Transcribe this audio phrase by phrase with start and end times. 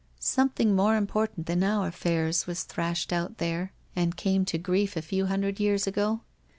[0.19, 4.97] Something more im portant than our affairs was thrashed out there and came to grief
[4.97, 6.21] a few hundred years ago.